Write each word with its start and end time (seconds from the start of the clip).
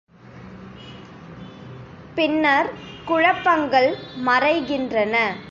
பின்னர் 2.15 2.69
குழப்பங்கள் 3.05 3.95
மறைகின்றன. 4.25 5.33